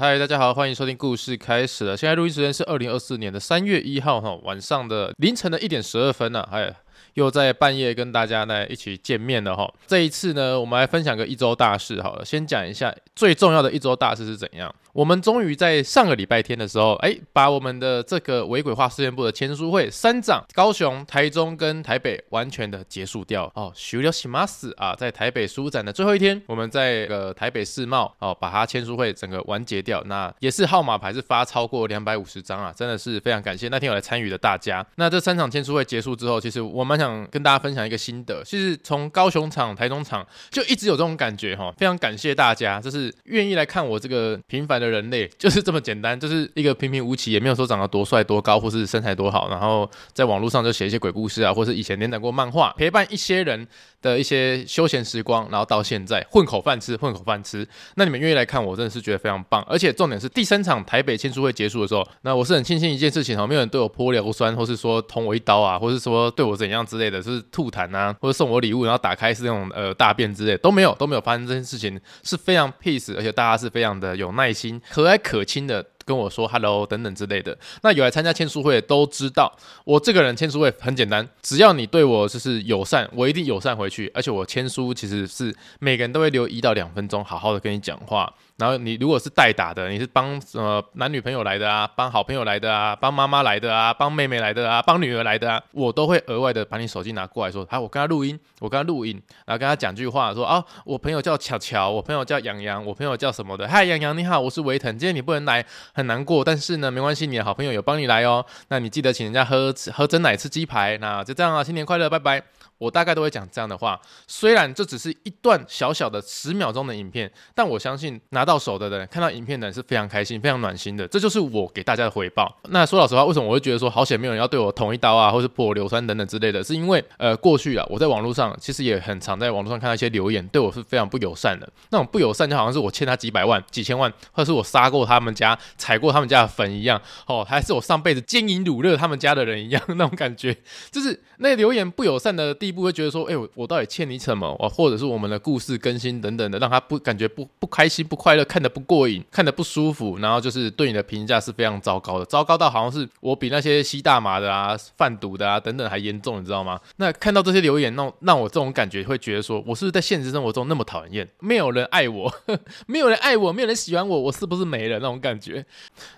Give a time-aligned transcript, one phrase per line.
[0.00, 1.96] 嗨，大家好，欢迎收听故事开始了。
[1.96, 6.72] 现在录音时间是二零二四年的三月一号哈晚上的凌晨的一点十二分呢、嗨，
[7.13, 9.71] 又在半夜跟大家呢一起见面了哈。
[9.85, 12.25] 这一次呢，我们来分享个一周大事好了。
[12.25, 14.73] 先讲一下最重要的一周大事是怎样。
[14.93, 23.73] 我们终于在上个礼拜天的时候，哎，把我们的这个微鬼话事件簿的签书会三场，高雄、台中跟台北完全的结束掉哦。
[23.75, 29.99] 终了します啊，在台北书展的最后一天，我们在个台北世贸哦，把它签书会整个完结掉。
[30.05, 34.85] 那也是号码牌是发超过两百五十张啊，真的是非常感谢那天有来参与的大家。
[34.97, 37.18] 那这三场签书会结束之后，其实我 蛮想。
[37.30, 53.66] 跟大家分享一个心得，其实从高雄场、台中场就一直有这种感觉哈，非常感谢大家，就是愿意来看我这个平凡的人类，就是这么简单，就是一个平平无奇，也没有说长得多帅多高，或是身材多好，然后在网络上就写一些鬼故事啊，或是以前连载过漫画，陪伴一些人
[54.00, 75.84] 的一些休闲时光，然后到现在混口饭吃，混口饭吃，那你们愿意来看我，真的是觉得非常棒，而且重点是第三场台北签书会结束的时候，那我是很庆幸一件事情哈，没有人对我泼硫酸，或是说捅我一刀啊，或是说对我怎样之类的，就是吐痰啊，或者送我礼物，然后打开是那种呃大便之类都没有，都没有发生这件事情，是非常 peace，而且大家是非常的有耐心，和蔼可亲的。
[76.08, 79.54] 跟我说 hello 等等之类的，那有来参加签书会都知道，
[79.84, 88.32] 我这个人签书会很简单，只要你对我就是友善，我一定友善回去，而且我签书其实是每个人都会留一到两分钟，好好的跟你讲话。
[88.58, 105.64] 然后你如果是代打的，你是帮呃男女朋友来的啊，帮好朋友来的啊，帮妈妈来的啊，帮妹妹来的啊，帮女儿来的啊，我都会额外的把你手机拿过来说，好，我跟他录音，我跟他录音，然后跟他讲句话，说啊，我朋友叫巧巧，我朋友叫洋洋，我朋友叫什么的，嗨，洋洋你好，我是维腾，今天你不能来，
[105.94, 112.42] 很难过，但是呢，没关系，你的好朋友有帮你来哦，那你记得请人家喝喝真奶吃鸡排，那就这样啊，新年快乐，拜拜。
[112.78, 121.06] 我大概都会讲这样的话，虽然这只是一段小小的十秒钟的影片，但我相信拿到手的人看到影片的人是非常开心、非常暖心的。
[121.08, 122.56] 这就是我给大家的回报。
[122.70, 126.62] 那说老实话，为什么我会觉得说好险没有人要对我捅一刀啊，或是泼我硫酸等等之类的？
[126.62, 131.68] 是因为呃过去啊，我在网络上其实也很常在网络上看到一些留言，对我是非常不友善的。
[131.90, 140.56] 那种不友善就好像是我欠他几百万、几千万，或者是我杀过他们家、踩过他们家的坟一样，哦，还是我上辈子奸淫掳掠他们家的人一样 那种感觉，
[140.90, 143.48] 就是那留言不友善的地步，会觉得说，哎、欸。
[143.54, 144.46] 我到底欠你什么？
[144.58, 156.78] 哦，或者是我们的故事更新等等的，让他不感觉不不开心、不快乐，看得不过瘾，看得不舒服，然后就是对你的评价是非常糟糕的，糟糕到好像是我比那些吸大麻的啊、贩毒的啊等等还严重，你知道吗？
[156.96, 161.28] 那看到这些留言，让让我这种感觉会觉得说，我是不是在现实生活中那么讨厌？
[161.40, 162.32] 没有人爱我，
[162.86, 165.64] 没有人爱我，没有人喜欢我，我是不是没了那种感觉？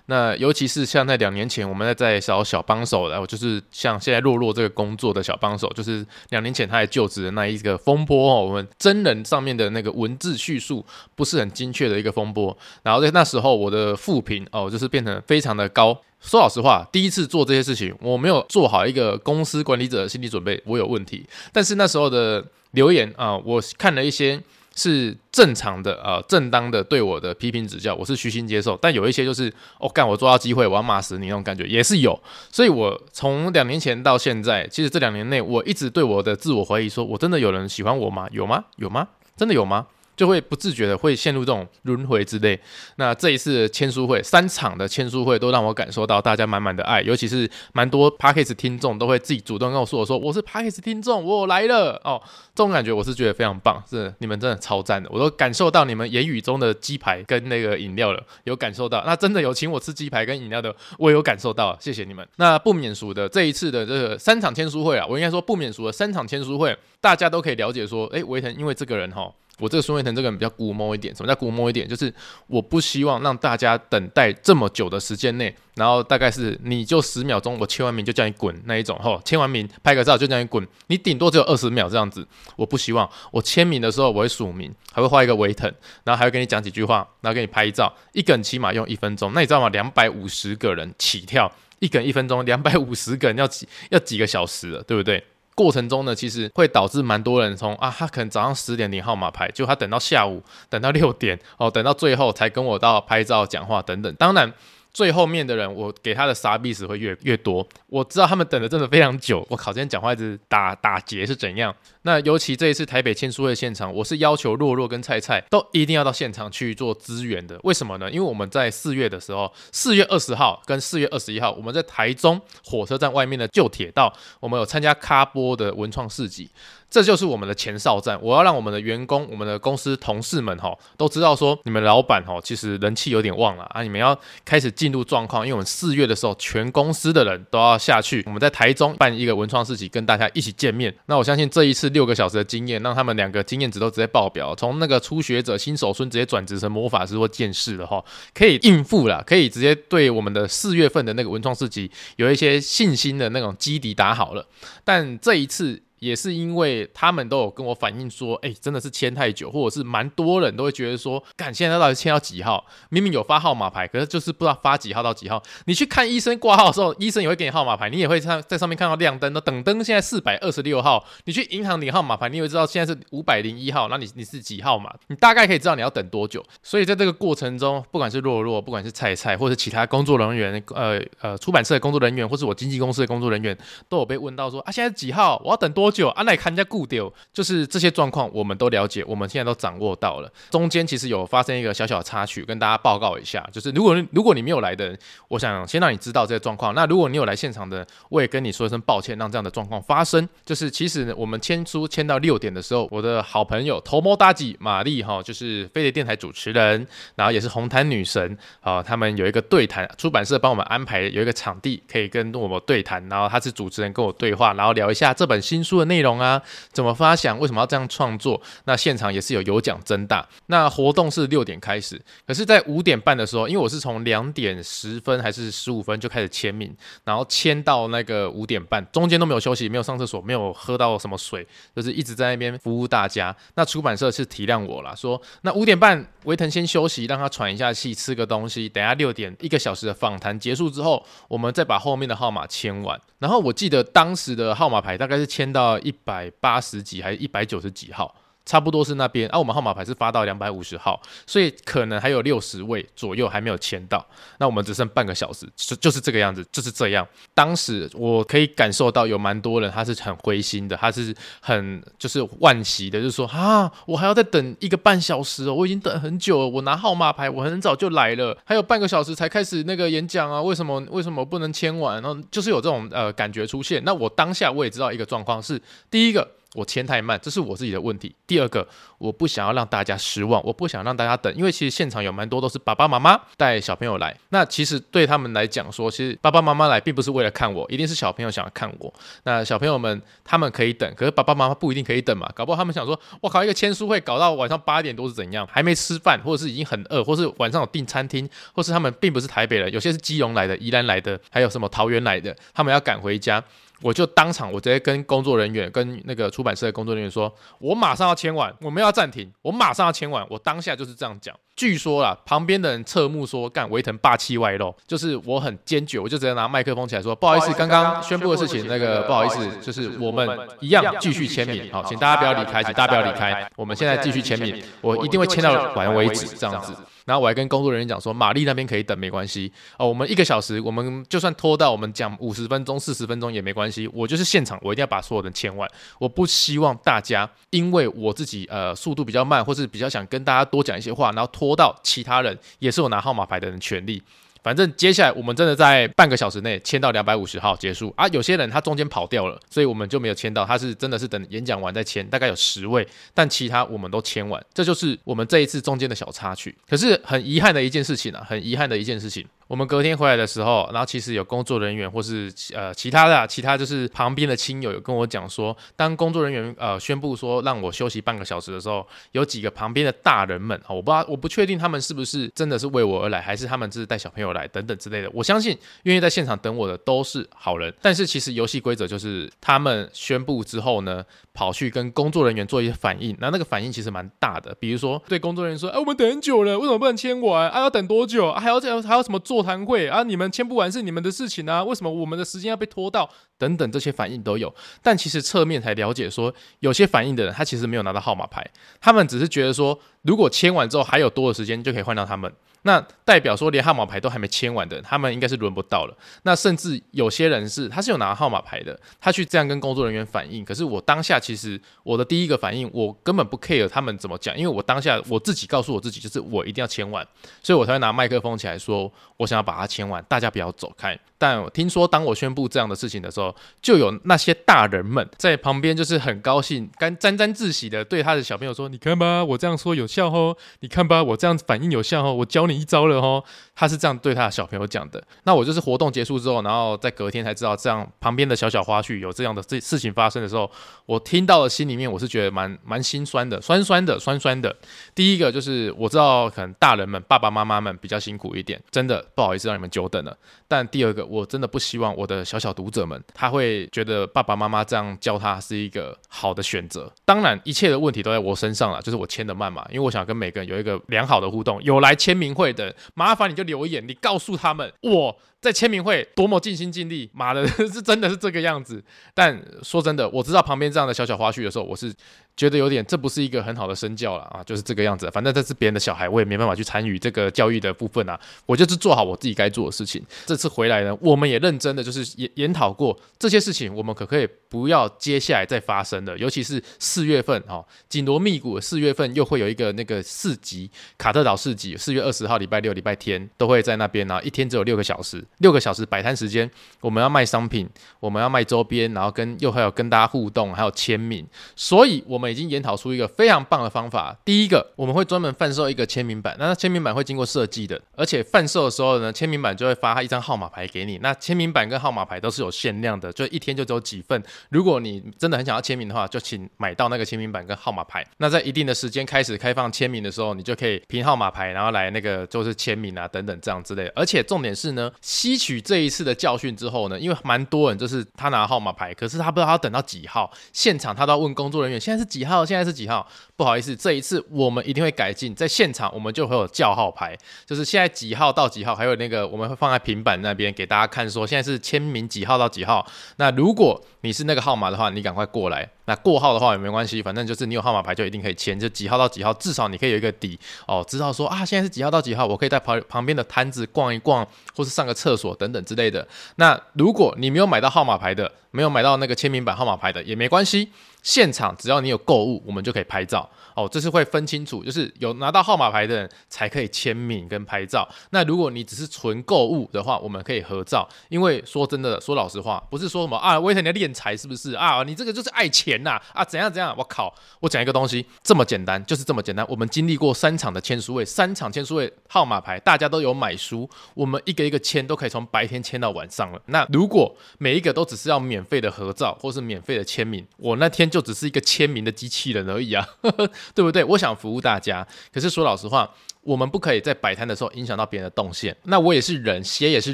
[0.07, 7.21] 那尤其是像在两年前，我们在在找小帮手的，我就是像现在洛洛这个工作的小帮手，就是两年前他还就职。
[7.21, 10.83] 的那一个风波哦，我们真人上面的那个文字叙述
[11.15, 16.01] 不是很精确的一个风波，然后在那时候我的负评哦，就是变成非常的高。
[16.19, 21.27] 说老实话，第一次做这些事情，我没有做好一个公司管理者的心理准备，我有问题。
[21.53, 24.41] 但是那时候的留言啊，我看了一些。
[24.75, 28.79] 是正常的啊、呃，正当的对我的批评指教，我是虚心接受。
[28.81, 32.19] 但有一些就是，哦，干我抓到机会，我要骂死你那种感觉也是有。
[32.51, 38.29] 所以我从两年前到现在，其实这两年内，我一直对我的自我怀疑，说我真的有人喜欢我吗？
[38.31, 38.65] 有吗？
[38.77, 39.09] 有吗？
[39.37, 39.87] 真的有吗？
[40.21, 42.61] 就会不自觉的会陷入这种轮回之类。
[42.97, 52.21] 那这一次签书会三场的签书会都让我感受到大家满满的爱，尤其是蛮多 Podcast 听众都会自己主动跟我说：“我说我是 Podcast 听众，我来了哦。”
[52.55, 59.03] 这种感觉我是觉得非常棒，是你们真的超赞的，我都感受到你们言语中的鸡排跟那个饮料了，有感受到。
[59.07, 62.29] 那真的有请我吃鸡排跟饮料的，我有感受到，谢谢你们。
[62.37, 69.33] 那不免俗的这一次的这个三场签书会啊，我应该说不免俗的三场签书会，大家都可以了解说，诶，维腾因为这个人哈。
[69.61, 71.87] 我这个孙伟腾这个人比较龟毛一点，什么叫龟毛一点？
[71.87, 72.13] 就是
[72.47, 82.27] 我不希望让大家等待这么久的时间内，然后大概是你就十秒钟，我签完名就叫你滚那一种，吼，签完名拍个照就叫你滚，你顶多只有二十秒这样子。
[82.57, 85.71] 我不希望我签名的时候我会署名，还会画一个维腾，
[86.05, 89.33] 然后还会跟你讲几句话，然后给你拍照，一个人起码用一分钟。
[89.35, 89.69] 那你知道吗？
[89.69, 95.23] 两百五十个人起跳，一个一分钟，两百五十个人要几要几个小时了，对不对？
[95.55, 104.15] 过程中呢，其实会导致蛮多人从啊，他可能早上十点领号码牌，就他等到下午，等到六点哦，等到最后才跟我到拍照、讲话等等。
[104.15, 104.53] 当然，
[104.93, 107.67] 最后面的人，我给他的 service 会越越多。
[107.87, 109.47] 我知道他们等的真的非常久。
[109.49, 111.75] 我靠，今天讲话一直打打结是怎样？
[112.03, 117.59] 那尤其这一次台北签书会现场，我是要求洛洛跟菜菜都一定要到现场去做支援的。
[117.63, 118.11] 为什么呢？
[118.11, 126.51] 因为我们在四月的时候，四月二十号跟四月二十一号，我们在台中火车站外面的旧铁道，我们有参加咖波的文创市集。
[126.91, 140.93] 这就是我们的前哨站，我要让我们的员工、我们的公司同事们哈都知道说，你们老板哈其实人气有点旺了啊，你们要开始进入状况，因为我们四月的时候，全公司的人都要下去，我们在台中办一个文创市集，跟大家一起见面。
[141.07, 148.05] 那我相信这一次六个小时的经验，让他们两个经验值都直接爆表，从那个初学者、新手村直接转职成魔法师或剑士了哈，
[148.35, 154.45] 可以应付了，可以直接对我们的四月份的那个文创市集有一些信心的那种基底打好了。
[154.85, 155.81] 但这一次。
[156.01, 162.67] 也是因为他们都有跟我反映说，哎，真的是签太久，或者是蛮多人都会觉得说，干，现在到底签到几号？
[162.89, 165.41] 明明有发号码牌，可是就是不知道发几号到几号。
[165.67, 171.05] 你去看医生挂号的时候，医生也会给你号码牌，你也会在在上面看到亮灯，那等灯现在四百二十六号。
[171.27, 174.91] 你去银行领号码牌，你也会知道现在是五百零一号，那你你是几号嘛？
[175.09, 176.43] 你大概可以知道你要等多久。
[176.63, 183.57] 所以在这个过程中，不管是若若，不管是菜菜，或者其他工作人员，呃呃，出版社的工作人员，或是我经纪公司的工作人员，
[183.89, 185.41] 都有被问到说，啊，现在几号？
[185.45, 186.09] 我要等多久？
[186.09, 186.71] 啊，来看人家。
[186.71, 190.33] 固丢就是这些状况，我们都了解，我们现在都掌握到了。
[190.51, 193.45] 中间其实有发生一个小小的插曲，跟大家报告一下。
[193.53, 194.97] 就是如果如果你没有来的，
[195.27, 196.73] 我想先让你知道这个状况。
[196.77, 200.29] 那如果你有来现场的，我也跟你说一声抱歉，让这样的状况发生。
[200.45, 216.41] 就是其实我们签书签到六点的时候，我的好朋友头毛大吉玛丽哈，就是飞碟电台主持人，然后也是红毯女神啊，他们有一个对谈，出版社帮我们安排有一个场地可以跟我们对谈，然后他是主持人跟我对话，然后聊一下这本新书的内容啊。
[216.73, 217.39] 怎么发想？
[217.41, 218.41] 为什么要这样创作？
[218.65, 220.27] 那现场也是有有奖征大。
[220.47, 226.75] 那活动是六点开始，可是，在五点半的时候，因为我是从两点十分还是十五分就开始签名，
[227.05, 233.35] 然后签到那个五点半，中间都没有休息，没有上厕所，没有喝到什么水，就是一直在那边服务大家。
[233.55, 238.69] 那出版社是体谅我了，说那五点半维腾先休息，让他喘一下气，吃个东西。
[238.69, 243.01] 等下六点一个小时的访谈结束之后，我们再把后面的号码签完。
[243.19, 248.15] 然后我记得当时的号码牌大概是签到一百八十几还是一百九十几号。
[248.47, 254.05] 差不多是那边，啊，我们号码牌是发到两百五十号，所以可能还有六十位左右还没有签到，
[254.39, 257.07] 那我们只剩半个小时，就就是这个样子，就是这样。
[257.35, 272.03] 当时我可以感受到有蛮多人他是很灰心的，他是很就是惋惜的，就是说啊，我还要再等一个半小时哦，我已经等很久了，我拿号码牌我很早就来了，还有半个小时才开始那个演讲啊，为什么为什么不能签完？
[272.03, 273.83] 然后就是有这种呃感觉出现。
[273.85, 275.61] 那我当下我也知道一个状况是
[275.91, 276.27] 第一个。
[276.55, 278.15] 我签太慢，这是我自己的问题。
[278.27, 278.67] 第二个，
[278.99, 284.17] 我不想要让大家失望，我不想让大家等，因为其实现场有蛮多都是爸爸妈妈带小朋友来。
[284.31, 288.93] 那其实对他们来讲说，其实爸爸妈妈来并不是为了看我，一定是小朋友想要看我。
[289.23, 292.29] 那小朋友们他们可以等，可是爸爸妈妈不一定可以等嘛。
[292.35, 295.47] 搞不好他们想说，我靠，一个签书会搞到晚上八点多是怎样？
[295.51, 303.43] 还没吃饭，或者是已经很饿，或是晚上有订餐厅，或是他们并不是台北人，有些是基隆来的、宜兰来的，还有什么桃园来的，他们要赶回家。
[303.83, 311.35] 我就当场，我直接跟工作人员、跟那个出版社的工作人员说，我马上要签完，我们要暂停，我马上要签完，我当下就是这样讲。
[311.57, 320.27] 据说啦，旁边的人侧目说，干维腾霸气外露，就是我很坚决，我就直接拿麦克风起来说，不好意思，刚刚宣布的事情，那个不好意思，就是我们
[320.61, 326.75] 一样继续签名，好，请大家不要离开，请大家不要离开，我们现在继续签名，我一定会签到完为止，这样子。
[327.07, 341.50] 然后我还跟工作人员讲说，玛丽那边可以等，没关系哦，我们一个小时，我们就算拖到我们讲五十分钟、四十分钟也没关系，我就是现场，我一定要把所有人签完，我不希望大家因为我自己呃速度比较慢，或是比较想跟大家多讲一些话，然后拖。
[341.55, 344.03] 到其他人也是有拿号码牌的人权利。
[344.43, 348.09] 反正接下来我们真的在半个小时内签到两百五十号结束啊！
[348.09, 350.47] 有些人他中间跑掉了，所以我们就没有签到。
[350.47, 354.43] 他是真的是等演讲完再签，大概有十位，但其他我们都签完。
[354.55, 356.57] 这就是我们这一次中间的小插曲。
[356.67, 359.27] 可是很遗憾的一件事情啊，很遗憾的一件事情。
[359.51, 375.11] 我们隔天回来的时候，然后其实有工作人员或是呃其他的、啊、其他就是旁边的亲友有跟我讲说，当工作人员呃宣布说让我休息半个小时的时候，有几个旁边的大人们，我不知道我不确定他们是不是真的是为我而来，还是他们只是带小朋友来等等之类的。
[375.13, 381.05] 我相信愿意在现场等我的都是好人，但是其实游戏规则就是他们宣布之后呢，
[381.35, 387.51] 跑去跟工作人员做一些反应，那那个反应其实蛮大的，比如说对工作人员说，哎，我们等很久了，为什么不能签完？
[387.51, 388.31] 啊，要等多久？
[388.31, 389.40] 还要这样还要什么做？
[389.41, 393.09] 座谈会啊，你们签不完是你们的事情啊，为什么我们的时间要被拖到？
[393.39, 398.47] 等等这些反应都有，但其实侧面才了解说，有些反应的人他其实没有拿到号码牌，
[398.81, 402.31] 他们只是觉得说，如果签完之后还有多的时间就可以换到他们，
[402.63, 405.97] 那代表说连号码牌都还没签完的，他们应该是轮不到了。
[406.23, 410.45] 那甚至有些人是他是有拿号码牌的，他去这样跟工作人员反映。
[410.45, 417.07] 可是我当下其实我的第一个反应，我根本不 care 他们怎么讲，因为我当下我自己告诉我自己，就是我一定要签完，
[417.43, 420.99] 所以我才会拿麦克风起来说，我想要把它签完，大家不要走开。
[421.17, 433.25] 但我听说，当我宣布这样的事情的时候，就有那些大人们在旁边，就是很高兴、干沾沾自喜的对他的小朋友说：“你看吧，我这样说有效哦，你看吧，我这样子反应有效哦，我教你一招了哦。”
[433.61, 435.05] 他是这样对他的小朋友讲的。
[435.25, 440.51] 那我就是活动结束之后，然后在隔天才知道这样旁边的小小花絮有这样的这事情发生的时候，
[440.87, 444.57] 我听到了心里面我是觉得蛮蛮心酸的，酸酸的，酸酸的。
[444.95, 450.17] 第一个就是我知道可能大人们、爸爸妈妈们比较辛苦一点，真的不好意思让你们久等了。
[450.49, 451.11] 但第二个。
[451.11, 456.89] 我真的不希望我的小小读者们，他会觉得爸爸妈妈这样教他是一个好的选择。
[457.05, 459.67] 当然，一切的问题都在我身上了，就是我签的慢嘛。
[459.71, 461.61] 因为我想跟每个人有一个良好的互动。
[461.65, 465.17] 有来签名会的，麻烦你就留言，你告诉他们我。
[465.41, 468.83] 在签名会多么尽心尽力，妈的 是真的是这个样子。
[469.15, 471.91] 但说真的，我知道旁边这样的小小花絮的时候，我是
[472.37, 475.11] 觉得有点，这不是一个很好的身教了啊，就是这个样子。
[475.11, 478.21] 反正这是别人的小孩，我也没办法去参与这个教育的部分啊。
[478.45, 480.05] 我就是做好我自己该做的事情。
[480.27, 486.19] 这次回来呢，我们也认真的就是研研讨过这些事情，我们可不可以不要接下来再发生的？
[486.19, 495.25] 尤其是四月份哈，紧锣密鼓，四月份又会有一个那个市集，卡特岛市集，四月二十号礼拜六、礼拜天都会在那边啊，一天只有六个小时。
[495.39, 497.69] 六个小时摆摊时间，我们要卖商品，
[497.99, 504.17] 我们要卖周边，然后跟又还有跟大家互动，还有签名，所以我们已经研讨出一个非常棒的方法。
[504.25, 510.99] 第一个，我们会专门贩售一个签名版，那签名版会经过设计的，而且贩售的时候呢，签名版就会发他一张号码牌给你。
[510.99, 514.23] 那签名版跟号码牌都是有限量的，就一天就只有几份。
[514.51, 518.07] 如果你真的很想要签名的话，就请买到那个签名版跟号码牌。
[518.19, 523.93] 那在一定的时间开始开放签名的时候，你就可以凭号码牌，然后来那个就是签名啊等等这样之类的。
[523.95, 533.07] 而且重点是呢，吸取这一次的教训之后呢，因为蛮多人就是他拿号码牌，可是他不知道他要等到几号，现场他都要问工作人员现在是几号，现在是几号。
[533.37, 542.87] 不好意思，这一次我们一定会改进，在现场我们就会有叫号牌，就是现在几号到几号，还有那个我们会放在平板那边给大家看，说现在是签名几号到几号。
[543.17, 545.69] 那如果你是那个号码的话，你赶快过来。
[545.91, 556.07] 那过号的话也没关系，反正就是你有号码牌就一定可以签，就几号到几号，至少你可以有一个底哦，知道说啊现在是几号到几号，我可以在旁旁边的摊子逛一逛，或是上个厕所等等之类的。
[556.37, 560.71] 那如果你没有买到号码牌的，没有买到那个签名版号码牌的也没关系，
[561.03, 563.29] 现场只要你有购物，我们就可以拍照。
[563.57, 567.87] 哦，这是会分清楚，就是有拿到号码牌的人才可以签名跟拍照。
[568.11, 570.89] 那如果你只是纯购物的话，我们可以合照。
[571.09, 574.83] 因为说真的，说老实话，不是说什么啊，威特你要敛财是不是啊？
[574.85, 576.75] 你这个就是爱钱呐啊，怎样怎样？
[576.79, 579.45] 我靠，我讲一个东西这么简单，就是这么简单。
[579.49, 586.41] 我们经历过三场的签书会，三场签书会号码牌，大家都有买书，我们一个一个签都可以从白天签到晚上了。
[586.47, 592.87] 那如果每一个都只是要免免费的合照或是免费的签名，我那天就只是一个签名的机器人而已啊。
[593.55, 593.85] 对不对？
[593.85, 595.91] 我想服务大家，可是说老实话。
[596.23, 598.55] 我们不可以在摆摊的时候影响到别人的动线。
[598.65, 599.93] 那我也是人，鞋也是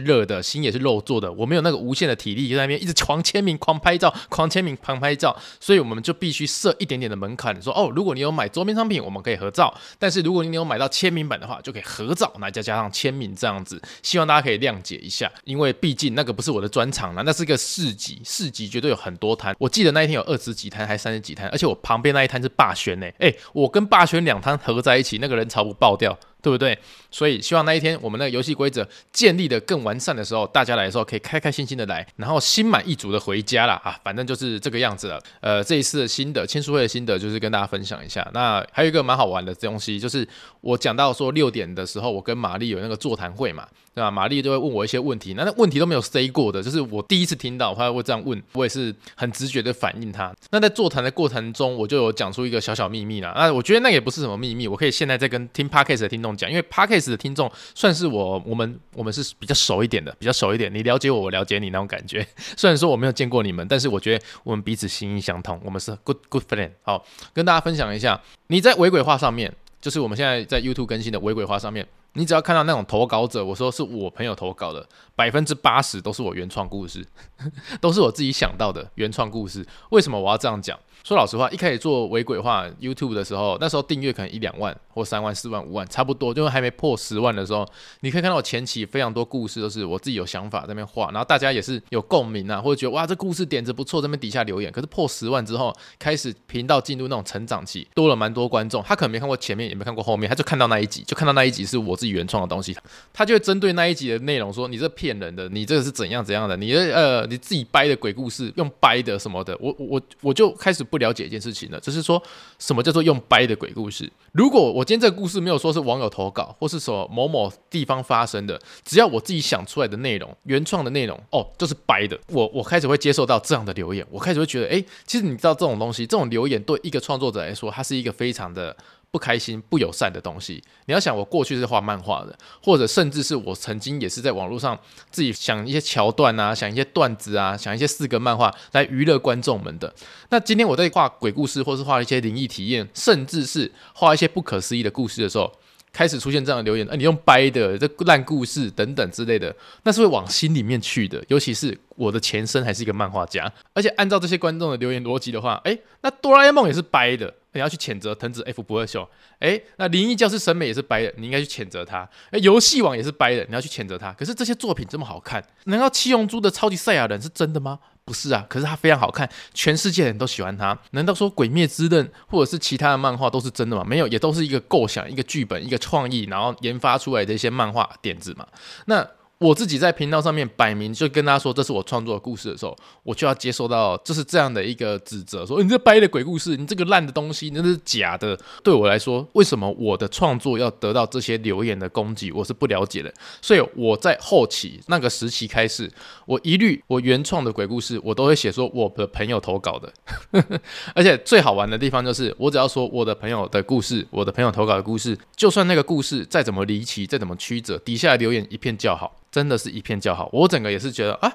[0.01, 1.33] 热的，心也是肉做的。
[1.33, 5.37] 我没有那个无限的体力在那边一直狂签名、狂拍照、狂签名、狂拍照。
[5.61, 13.81] 所以我们就必须设一点点的门槛，说哦，如果你有买周边商品，我们可以合照；但是如果你有买到签名版的话，就可以合照，那再加上签名这样子。
[14.03, 19.55] 希望大家可以谅解一下，因为毕竟那个不是我的专场了，那是一个市集，市集绝对有很多摊。
[19.59, 23.07] 我记得那一天有二十几摊还是三十几摊，而且我旁边那一摊是霸轩呢。
[23.19, 26.16] 哎，我跟霸轩两摊合在一起，那个人潮不爆掉。
[26.47, 26.79] 对不对？
[27.11, 33.99] 所以希望那一天我们那个游戏规则建立得更完善的时候，大家来的时候可以开开心心的来，然后心满意足的回家了啊！
[34.05, 35.21] 反正就是这个样子了。
[35.41, 38.25] 呃，这一次的心得签书会的心得就是跟大家分享一下。
[38.33, 40.25] 那还有一个蛮好玩的东西，就是
[40.61, 43.67] 我讲到说六点的时候，我跟玛丽有那个座谈会嘛。
[43.97, 44.11] 对吧？
[44.11, 50.31] 玛丽就会问我一些问题，那那问题都没有 say 过的，就是我第一次听到，他会这样问，我也是很直觉的反应他。
[50.51, 53.33] 那在座谈的过程中，我就有讲出一个小小秘密啦。
[53.35, 60.73] 那我觉得那也不是什么秘密，我可以现在再跟听 Podcast 的听众讲，因为 Parkes 的听众算是我我们我们是比较熟一点的，比较熟一点。
[60.73, 62.27] 你了解我，我了解你那种感觉。
[62.57, 66.71] 虽然说我没有见过你们，但是我觉得我们彼此心意相通，我们是 good good friend。
[66.83, 71.87] 好，跟大家分享一下，你在尾鬼话上面，就是我们现在在 YouTube 更新的尾鬼话上面。
[72.17, 77.07] 你只要看到那种投稿者，我说是我朋友投稿的，百分之八十都是我原创故事，
[77.81, 79.65] 都是我自己想到的原创故事。
[79.91, 80.79] 为什么我要这样讲？
[81.05, 87.69] 说老实话，一开始做微鬼话 YouTube 的时候，那时候订阅可能一两万或三万、四万、五万，差不多，就是还没破十万的时候，
[88.01, 94.73] 你可以看到我前期非常多故事都是我自己有想法在那边画，然后大家也是有共鸣啊，或者觉得哇这故事点子不错，在那边底下留言。
[94.73, 102.77] 可是破十万之后，开始频道进入那种成长期，多了蛮多观众，他可能没看过前面，也没看过后面，他就看到那一集，就看到那一集是我自自原创的东西，
[103.13, 106.57] 他就会针对那一集的内容说：“你这骗人的，你这个是怎样怎样的？
[106.57, 112.23] 你的呃你自己掰的鬼故事，用掰的什么的。”我我我就开始不了解一件事情了，就是说
[112.59, 114.11] 什么叫做用掰的鬼故事？
[114.33, 122.19] 如果我今天这个故事没有说是网友投稿，或是说某某地方发生的，只要我自己想出来的内容，原创的内容，哦，就是掰的。
[122.29, 128.77] 我我开始会接受到这样的留言，我开始会觉得，哎，其实你知道这种东西，这种留言对一个创作者来说，它是一个非常的。
[129.17, 130.63] 不开心、不友善的东西。
[130.85, 134.79] 你要想，我过去是画漫画的，或者甚至是我曾经也是在网络上
[135.11, 139.91] 自己想一些桥段啊，想一些段子啊，想一些四格漫画来娱乐观众们的。
[140.29, 145.51] 那今天我在画鬼故事，或是画一些灵异体验，甚至是画一些不可思议的故事的时候，
[145.95, 151.25] 开始出现这样的留言，呃，你用掰的这烂故事等等之类的，那是会往心里面去的。
[151.29, 157.33] 尤其是我的前身还是一个漫画家，而且按照这些观众的留言逻辑的话，诶，那哆啦 A 梦也是掰的。
[157.57, 159.07] 你要去谴责藤子 F 不二雄，
[159.41, 162.09] 诶，那灵异教师审美也是掰的，你应该去谴责他。
[162.31, 164.13] 诶，游戏王也是掰的，你要去谴责他。
[164.13, 167.81] 可是这些作品这么好看，难道七龙珠的超级赛亚人是真的吗？
[168.05, 170.79] 不是啊，可是他非常好看，全世界人都喜欢他。
[170.93, 173.83] 难道说鬼灭之刃或者是其他的漫画都是真的吗？
[173.85, 178.47] 没有，也都是一个构想、一个剧本、一个创意，然后研发出来的一些漫画点子嘛。
[178.85, 179.07] 那。
[179.39, 188.39] 我自己在频道上面摆明就跟大家说，这是我创作的故事的时候，我就要接受到这是这样的一个指责，说你这掰的鬼故事，你这个烂的东西，那是假的。
[188.65, 193.13] 对我来说，为什么我的创作要得到这些留言的攻击，我是不了解的。
[193.43, 195.91] 所以我在后期那个时期开始，
[196.25, 199.93] 我一律我原创的鬼故事，我都会写说我的朋友投稿的。
[200.95, 209.15] 而且最好玩的地方就是，我只要说我的朋友的故事，我的朋友投稿的故事，就算那个故事再怎么离奇，再怎么曲折，底下留言一片叫好。
[209.37, 211.31] 真的是一片叫好，我整个也是觉得啊，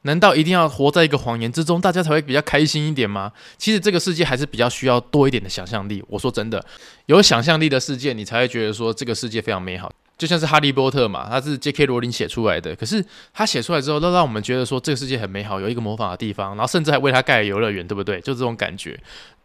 [0.00, 3.30] 难道一定要活在一个谎言之中，大家才会比较开心一点吗？
[3.58, 6.02] 其实这个世界还是比较需要多一点的想象力。
[6.08, 6.64] 我说真的，
[7.04, 9.92] 有想象力的世界，你才会觉得说这个世界非常美好。
[10.16, 11.84] 就像是哈利波特嘛，他是 J.K.
[11.84, 18.20] 罗琳写出来的，可是他写出来之后，都让我们觉得说这个世界很美好，有一个魔法的地方，然后甚至还为他盖了游乐园，对不对？
[18.22, 18.98] 就这种感觉。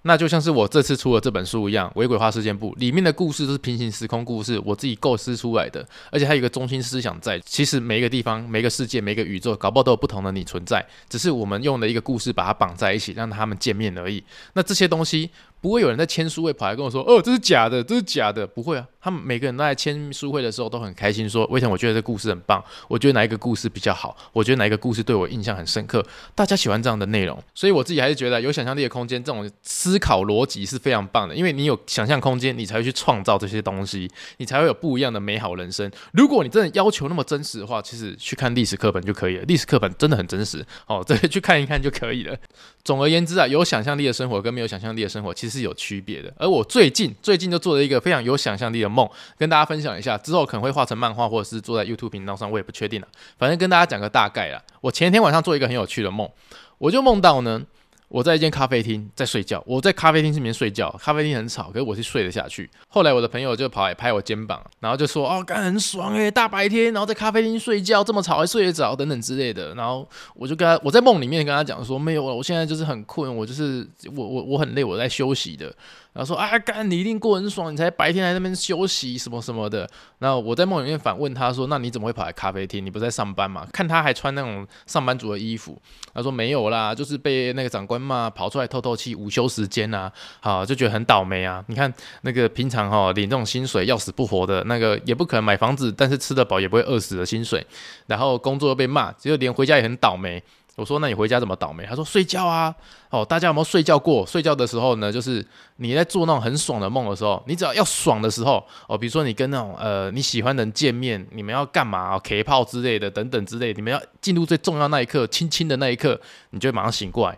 [0.04, 7.40] 那就像是我这次出的这本书一样，《微鬼话事件簿》里面的故事都是平行时空故事，我自己构思出来的，而且还有一个中心思想在。
[7.46, 14.24] 其实每一个地方、每个世界、每个宇宙，搞不好都有不同的你存在，只是我们用了一个故事把它绑在一起，让他们见面而已。
[14.54, 15.30] 那这些东西。
[15.62, 26.02] 不会有人在签书会跑来跟我说：“哦，这是假的，这是假的。”不会啊，他们每个人都在签书会的时候都很开心，说：“威腾，我觉得这故事很棒，我觉得哪一个故事比较好，我觉得哪一个故事对我印象很深刻。”
[26.34, 29.52] 大家喜欢这样的内容，所以我自己还是觉得有想象力的空间，这种
[29.89, 31.36] 思考逻辑是非常棒的。
[31.36, 35.91] 因为你有想象空间，你才会去创造这些东西，你才会有不一样的美好人生。
[36.13, 39.43] 如果你真的要求那么真实的话，其实去看历史课本就可以了。
[39.43, 42.38] 历史课本真的很真实哦，这个去看一看就可以了。
[42.84, 46.34] 总而言之啊，有想象力的生活跟没有想象力的生活其实是有区别的。
[46.38, 50.17] 而我最近最近就做了一个非常有想象力的梦，跟大家分享一下。
[50.17, 53.08] 之后可能会画成漫画，或者是做在 YouTube 频道上，我也不确定了。
[53.38, 54.62] 反正跟大家讲个大概啦。
[54.82, 56.30] 我前天晚上做一个很有趣的梦，
[56.78, 57.62] 我就梦到呢。
[58.10, 62.69] 我在一间咖啡厅在睡觉，我在咖啡厅里面睡觉，咖啡厅很吵，可是我是睡得下去。
[62.88, 75.72] 后来我的朋友就跑来拍我肩膀，然后就说：“哦，干很爽诶，大白天，然后在咖啡厅睡觉这么吵还睡得着，等等之类的。”然后我就跟他，我在梦里面跟他讲说：“没有，我现在就是很困，我就是我我我很累，我在休息的。”
[76.19, 79.89] 然后说啊，干你一定过很爽，你才白天在那边休息什么什么的。
[80.17, 82.86] 然后我在梦里面反问他说：“那你怎么会跑来咖啡厅？
[82.86, 85.82] 你不在上班吗？”看他还穿那种上班族的衣服，
[86.13, 91.63] 他说：“没有啦，就是被那个长官骂，跑出来透透气，午休时间啊，好就觉得很倒霉啊。
[91.67, 91.89] 你看
[92.23, 97.65] 那个平常哈、哦、领这种薪水要死不活的，那个也不可能买房子，但是吃得饱也不会饿死的薪水，
[98.08, 100.43] 然后工作又被骂，只有连回家也很倒霉。”
[100.80, 102.74] 我说：“那你回家怎么倒霉？”他说：“睡觉啊。”
[103.10, 104.26] 哦，大家有没有睡觉过？
[104.26, 105.46] 睡觉的时候呢，就是
[105.78, 112.15] 你在做那种很爽的梦的时候，你只要要爽的时候，哦，比如说你跟那种呃你喜欢的人见面，你们要干嘛？
[112.15, 116.20] 哦，K 炮之类的，等等之类，你们要进入最重要那一刻，亲亲的那一刻，
[116.52, 117.38] 你就会马上醒过来。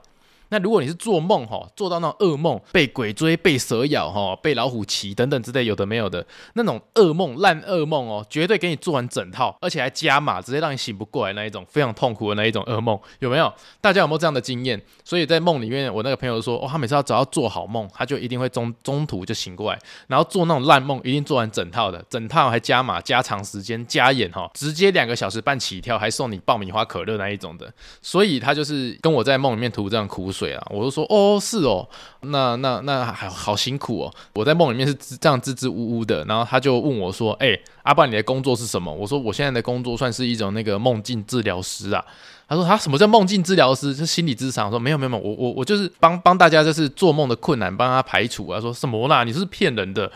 [0.51, 13.51] 那如果你是做梦哈，做到那种噩梦，被鬼追、被蛇咬哈、被老虎骑等等之类有的没有的那种噩梦、烂噩梦哦，绝对给你做完整套，而且还加码，直接让你醒不过来那一种非常痛苦的那一种噩梦，有没有？
[13.79, 14.79] 大家有没有这样的经验？
[15.05, 27.71] 所以在梦里面，我那个朋友说，哦，他每次要只要做好梦，他就一定会中中途就醒过来，然后做那种烂梦，一定做完整套的，整套还加码、加长时间、加演哈，直接两个小时半起跳，还送你爆米花、可乐那一种的。
[28.01, 30.40] 所以他就是跟我在梦里面吐这样苦水。
[30.41, 30.67] 对啊！
[30.71, 31.87] 我就说哦，是哦，
[32.21, 34.11] 那那那还好辛苦哦。
[34.33, 42.03] 我在梦里面是这样支支吾吾的，然后他就问我说：“哎、阿爸，你的工作是什么？”我说：“我现在的工作算是一种那个梦境治疗师啊。”
[42.49, 43.93] 他说：“他什么叫梦境治疗师？
[43.93, 49.23] 是心理咨商。”我说：“没有没有没有，我我我就是帮帮大家，就是做梦的困难帮他排除。”啊说：“什么啦？
[49.23, 50.11] 你是骗人的。”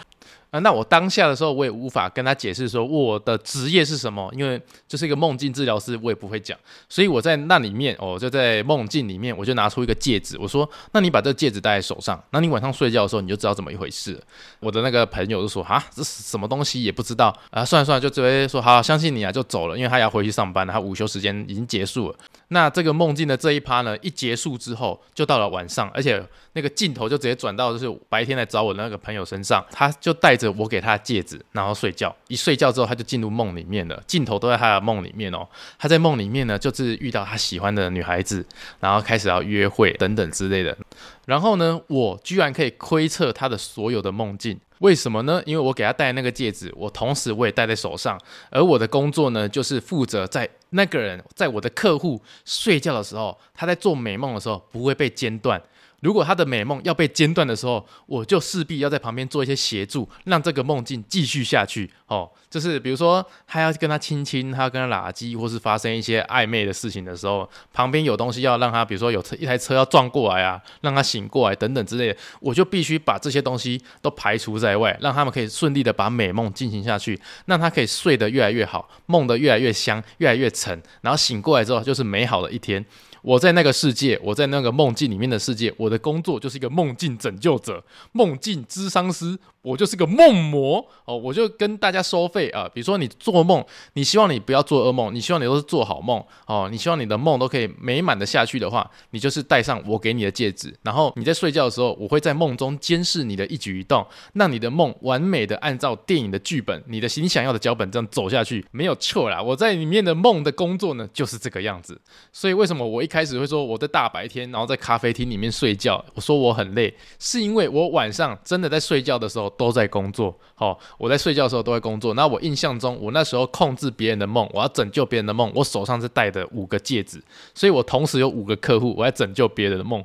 [0.61, 6.57] 那我当下的时候，我也无法跟他解释说我的职业是什么，因为就是一个梦境治疗师，我也不会讲。
[6.89, 14.21] 所以我在那里面，哦，就在梦境里面，我就拿出一个戒指，我说：“那你把这戒指戴在手上，那你晚上睡觉的时候，你就知道怎么一回事。”
[14.59, 22.15] 我的那个朋友就说：“啊，这是什么东西也不知道啊，算了算了，就直接说好，相信你啊，就走了，因为他要回去上班，他午休时间已经结束了。”
[22.49, 32.15] 那这个梦境的这一趴呢，一结束之后，就到了晚上，而且那个镜头就直接转到就是白天来找我的那个朋友身上，他就带着我给他的戒指，然后睡觉。
[32.27, 35.47] 一睡觉之后，他就进入梦里面了，镜头都在他的梦里面哦。
[35.79, 38.45] 他在梦里面呢，就是遇到他喜欢的女孩子，
[38.79, 40.77] 然后开始要约会等等之类的。
[41.25, 44.59] 然后呢，我居然可以窥测他的所有的梦境。
[44.79, 45.41] 为什么呢？
[45.45, 48.19] 因为我给他戴那个戒指，我同时我也戴在手上，
[48.51, 55.61] 而我的工作呢，就是负责在那个人在我的客户睡觉的时候，他在做美梦的时候不会被间断。
[56.01, 61.89] 如果他的美梦要被间断的时候，我就势必要在旁边做一些协助，让这个梦境继续下去。
[62.07, 82.85] 哦，就是比如说他要跟他亲亲，他要跟他拉鸡，或是发生一些暧昧的事情的时候，旁边有东西要让他，比如说有车一台车要撞过来啊，让他醒过来等等之类的，我就必须把这些东西都排除在外，让他们可以顺利的把美梦进行下去，让他可以睡得越来越好，梦得越来越香，越来越沉，然后醒过来之后就是美好的一天。
[83.25, 89.35] 我在那个世界，我在那个梦境里面的世界，我的工作就是一个梦境拯救者、梦境咨商师。
[89.65, 92.69] 我就是个梦魔哦，我就跟大家收费啊。
[92.71, 109.41] 比如说你做梦，你希望你不要做噩梦，你希望你都是做好梦哦，你希望你的梦都可以美满的下去的话，你就是戴上我给你的戒指，然后你在睡觉的时候，我会在梦中监视你的一举一动，让你的梦完美的按照电影的剧本，你的你想要的脚本这样走下去，没有错啦。
[109.41, 111.99] 我在里面的梦的工作呢，就是这个样子。
[112.31, 119.49] 所以为什么我一开始会说我在大白天，然后在咖啡厅里面睡觉，我说我很累，是因为我晚上真的在睡觉的时候。
[119.57, 122.13] 都在工作，好、哦，我在睡觉的时候都在工作。
[122.13, 127.21] 那我印象中，我那时候控制别人的梦，我要拯救别人的梦，我手上是戴的五个戒指，
[127.53, 130.03] 所以我同时有五个客户，我在拯救别人的梦。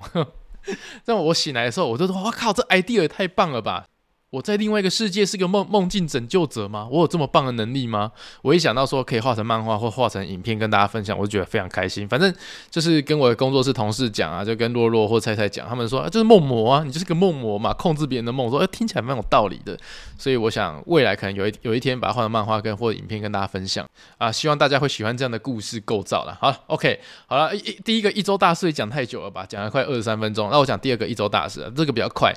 [1.07, 3.87] 那我醒来的时候，我就说：“我靠，这 idea 也太棒了吧！”
[4.31, 6.87] 我在另外一个世界是个梦梦境拯救者吗？
[6.89, 8.13] 我有这么棒的能力吗？
[8.43, 12.09] 我一想到说可以画成漫画或画成影片跟大家分享，我就觉得非常开心。
[12.09, 12.33] 反正
[12.71, 18.49] 就是跟我的工作室同事讲啊，就跟洛洛或菜菜讲，他们说啊，就是梦魔啊，你就是个梦魔嘛，控制别人的梦。
[18.49, 19.77] 说哎，听起来蛮有道理的。
[20.17, 23.85] 所以我想未来可能有一有一天把它画成漫画跟或者影片跟大家分享
[24.17, 26.39] 啊，希望大家会喜欢这样的故事构造了。
[26.41, 30.49] 好，OK，好了，一第一个一周大事讲太久了吧，讲了快二十三分钟。
[30.53, 32.33] 那我讲第二个一周大事，这个比较快。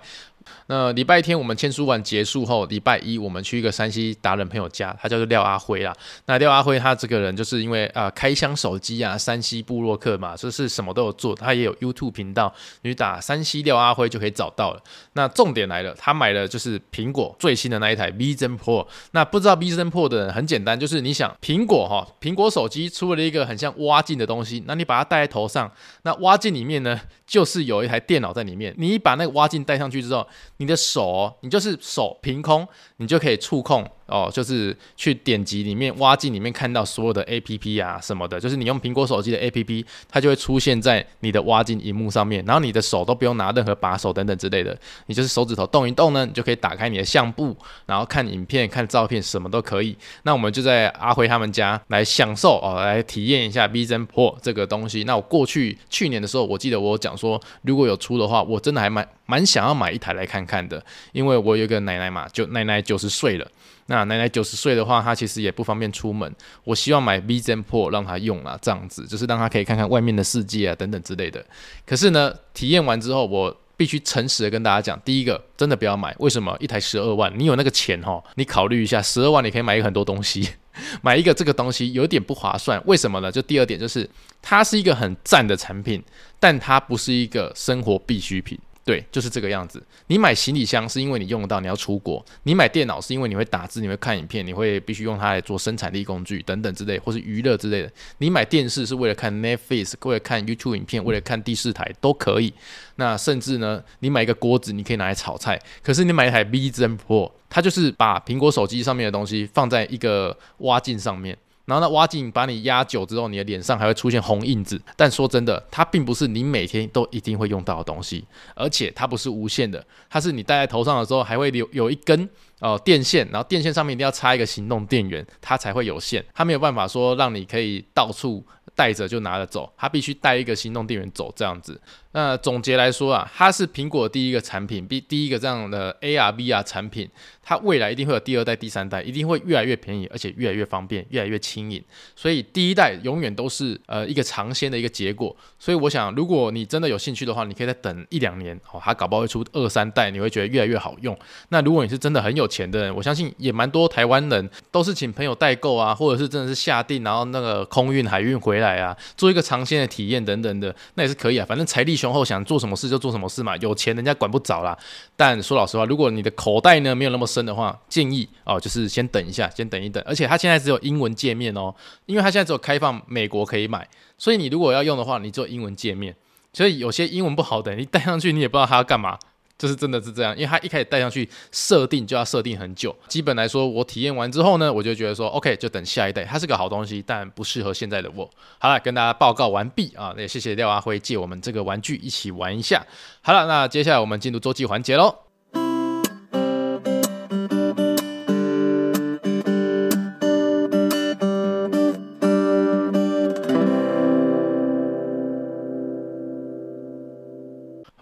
[0.67, 5.93] 那礼拜天我们签书完结束后，礼拜一我们去一个山西达人朋友家，他叫做廖阿辉啦。
[6.25, 11.35] 那廖阿辉他这个人就是因为啊、呃、开箱手机啊，山西部落客嘛，就是什么都有做。
[11.35, 14.81] 他也有 YouTube 频道，你打山西廖阿辉就可以找到了。
[15.13, 18.85] 那重点来了，他买的就是苹果最新的那一台 Vision Pro。
[19.11, 25.71] 那不知道 Vision Pro 的人很简单，就是你想苹果哈，苹果手机出了一个很像蛙镜的东西，那你把它戴在头上，
[26.03, 28.73] 那蛙镜里面呢，就是有一台电脑在里面。
[28.77, 30.27] 你把那个蛙镜戴上去之后，
[30.57, 32.67] 你的手，你就是手凭空，
[32.97, 33.89] 你就可以触控。
[34.05, 49.97] 哦，就是去点击里面挖进里面看到所有的 APP 啊什么的，就是你用苹果手机的 APP，它就会出现在你的挖镜荧幕上面，然后你的手都不用拿任何把手等等之类的，你就是手指头动一动呢，你就可以打开你的相簿，然后看影片、看照片，什么都可以。
[50.23, 55.05] 那我们就在阿辉他们家来享受哦，来体验一下 Vision Pro 这个东西。
[55.05, 63.47] 那我过去去年的时候，我记得我讲说，如果有出的话，我真的还蛮蛮想要买一台来看看的，因为我有个奶奶嘛，就奶奶九十岁了。
[63.87, 66.33] 那奶奶九十岁的话，她其实也不方便出门。
[66.63, 71.45] 我希望买 Vision Pro 让她用啊，这样子就是让她可以看看外面的世界啊，等等之类的。
[71.85, 76.15] 可是呢，体验完之后，我必须诚实的跟大家讲，第一个真的不要买。
[76.19, 76.55] 为什么？
[76.61, 80.47] 一台十二万，你有那个钱哈，你考虑一下，十二万你可以买一个很多东西，
[81.03, 82.81] 买一个这个东西有点不划算。
[82.85, 83.29] 为什么呢？
[83.29, 84.09] 就第二点就是，
[84.41, 86.01] 它是一个很赞的产品，
[86.39, 88.57] 但它不是一个生活必需品。
[88.85, 89.81] 对，就是这个样子。
[90.07, 97.89] 你买行李箱是因为你用得到，你要出国；你买电脑是因为你会打字，你会看影片，你会必须用它来做生产力工具等等之类，或是娱乐之类的。
[98.17, 102.53] 你买电视是为了看 Netflix，为了看 YouTube 影片，为了看第四台都可以。
[102.97, 105.57] 那甚至呢，你买一个锅子，你可以拿来炒菜。
[105.81, 111.37] 可是你买一台 Vision Pro，它就是把苹果手机上面的东西放在一个挖镜上面。
[111.65, 114.81] 然后呢，挖镜把你压久之后，你的脸上还会出现红印子。
[114.97, 126.23] 但说真的，它并不是你每天都一定会用到的东西，而且它不是无线的，它是你戴在头上的时候还会有有一根哦电线，然后电线上面一定要插一个行动电源，它才会有线。
[126.33, 128.45] 它没有办法说让你可以到处
[128.75, 131.79] 带着就拿着走，它必须带一个行动电源走这样子。
[132.13, 137.09] 那总结来说啊，它是苹果第一个产品，第第一个这样的 AR VR 产品。
[137.45, 141.83] 它未来一定会有第二代、第三代，一定会越来越便宜，而且越来越方便，越来越轻盈。
[142.15, 145.35] 所以第一代永远都是呃一个尝鲜的一个结果。
[145.59, 151.17] 所以我想，如果你真的有兴趣的话，你可以再等一两年哦，它搞不好会出二三代，你会觉得越来越好用。
[151.49, 161.45] 那如果你是真的很有钱的人，我相信也蛮多台湾人都是请朋友代购啊，或者是真的是下定，然后那个空运、海运回来啊，做一个尝鲜的体验等等的，那也是可以啊。
[161.45, 164.77] 反正财力雄厚，想做什么事就做什么事嘛，有钱人家管不着啦。
[165.15, 170.03] 但说老实话，如果你的口袋呢没有那么深的话，建议哦，就是先等一下，先等一等。
[170.05, 171.73] 而且它现在只有英文界面哦，
[172.05, 173.87] 因为它现在只有开放美国可以买，
[174.17, 176.13] 所以你如果要用的话，你只有英文界面。
[176.51, 179.17] 所以有些英文不好的，你带上去你也不知道它要干嘛，
[179.63, 180.35] 就是真的是这样。
[180.35, 182.93] 因为它一开始带上去设定就要设定很久。
[183.07, 186.25] 基本来说，我体验完之后呢，我就觉得说，OK，就等下一代。
[186.25, 188.29] 它是个好东西，但不适合现在的我。
[188.59, 192.85] 好了，跟大家报告完毕啊，那也谢谢廖阿辉借我们这个玩具一起玩一下。
[193.21, 195.22] 好了，那接下来我们进入周记环节喽。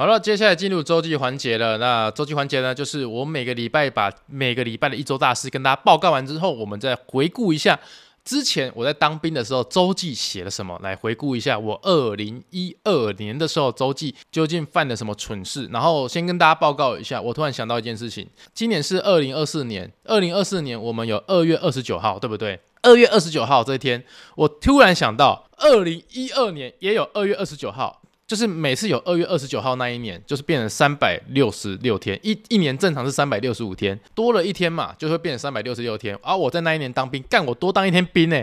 [0.02, 1.78] 好了，接下来进入周记环节了。
[1.78, 7.80] 那周记环节呢，就是我每个礼拜把每个礼拜的一周大事跟大家报告完之后，我们再回顾一下
[8.26, 15.70] 之前我在当兵的时候周记写了什么，来回顾一下我二零一二年的时候周记究竟犯了什么蠢事。
[15.72, 22.60] 然后先跟大家报告一下，我突然想到一件事情，今年是二零二四年，二零二四年我们有二月二十九号，对不对？
[22.82, 24.04] 二月二十九号这一天，
[24.36, 28.01] 我突然想到，二零一二年也有二月二十九号。
[28.32, 36.18] 就是每次有二月二十九号那一年，就是变成三百六十六天，一一年正常是三百六十五天，多了一天嘛，就会变成三百六十六天。
[36.24, 38.42] 而、我在那一年当兵，干我多当一天兵呢、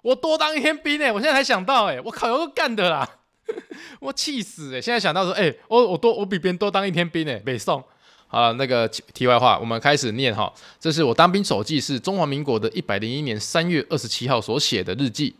[0.00, 3.06] 我多当一天兵呢、我现在才想到哎、我靠，有个干的啦，
[4.00, 7.84] 我气死哎、现在想到说，哎、我我多我比别人多当一天兵呢、北宋。
[8.28, 15.36] 好了，那个题外话，我们开始念哈，这是我当兵手记，是中华民国的一百零一年三月二十七号所写的日记。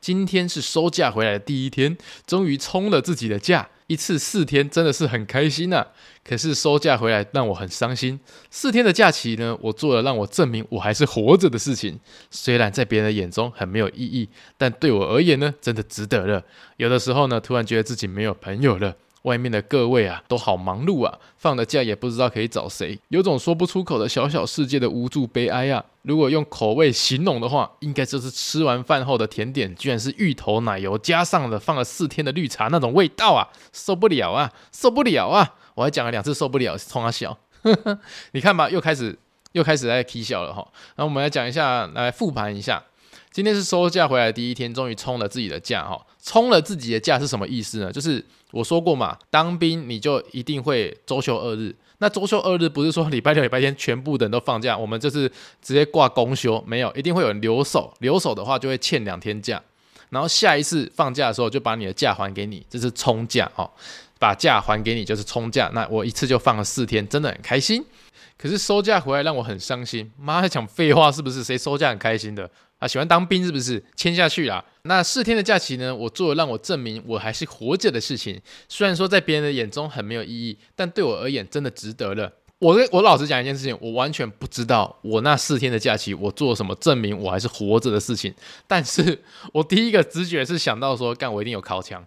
[0.00, 5.86] 今天是收假回来的第一天，终于冲了自己的假，一次四天真的是很开心呐、
[6.24, 8.18] 可是收假回来让我很伤心。
[8.50, 11.98] 四天的假期呢，我做了让我证明我还是活着的事情，
[12.30, 16.42] 虽然在别人的眼中很没有意义，但对我而言呢，真的值得了。
[16.76, 18.96] 有的时候呢，突然觉得自己没有朋友了。
[19.28, 25.84] 外面的各位啊，都好忙碌啊，放了假也不知道可以找谁，有种说不出口的小小世界的无助悲哀啊。
[26.02, 35.54] 如果用口味形容的话，应该就是吃完饭后的甜点，居然是芋头奶油加上了放了四天的绿茶那种味道啊，受不了啊，受不了啊！
[35.74, 37.38] 我还讲了两次受不了，冲他笑，
[38.32, 39.16] 你看吧，又开始
[39.52, 40.66] 又开始在起笑了哈。
[40.96, 42.82] 那我们来讲一下，来复盘一下。
[43.30, 46.00] 今天是收假回来的第一天，终于冲了自己的假哈！
[46.22, 47.92] 冲了自己的假是什么意思呢？
[47.92, 51.74] 就是我说过嘛，当兵你就一定会周休二日。
[51.98, 55.28] 那周休二日不是说礼拜六、礼拜天全部的人都放假，我们就是
[55.60, 57.92] 直接挂公休，没有，一定会有人留守。
[57.98, 59.60] 留守的话就会欠两天假，
[60.10, 63.68] 然后下一次放假的时候就把你的假还给你，这是冲假哦！
[64.20, 65.70] 把假还给你就是冲假。
[65.74, 67.84] 那我一次就放了四天，真的很开心。
[68.38, 71.42] 可是收假回来让我很伤心，妈还讲废话是不是？
[71.42, 72.48] 谁收假很开心的？
[72.78, 73.84] 啊，喜欢当兵是不是？
[73.96, 74.64] 签下去啦。
[74.82, 75.92] 那四天的假期呢？
[75.92, 78.40] 我做了让我证明我还是活着的事情。
[78.68, 82.32] 虽然说在别人的眼中很没有意义，但对我而言真的值得了。
[82.60, 88.32] 我跟我老实讲一件事情，我完全不知道我那四天的假期我做了什么证明我还是活着的事情。
[88.68, 89.20] 但是
[89.52, 92.06] 我第一个直觉是想到说，干我一定有靠枪。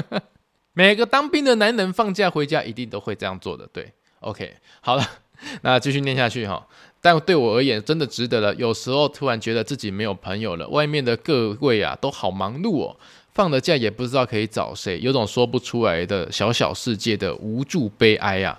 [0.72, 3.68] 每个当兵的男人放假回家一定都会这样做的。
[3.72, 5.06] 对，OK，好了，
[5.62, 6.66] 那继续念下去哈。
[7.00, 8.52] 但对我而言，真的值得了。
[8.56, 12.96] 有时候突然觉得自己没有朋友了，外面的各位啊都好忙碌哦，
[13.34, 18.58] 放了假也不知道可以找谁，有种说不出来的小小世界的无助悲哀啊。